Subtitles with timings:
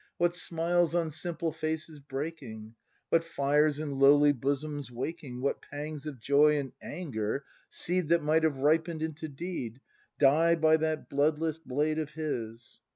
[0.17, 2.73] What smiles on simple faces breaking.
[3.09, 5.41] What fires in lowly bosoms waking.
[5.41, 9.79] What pangs of joy and anger, seed That might have ripened into deed.
[10.17, 12.79] Die by that bloodless blade of his!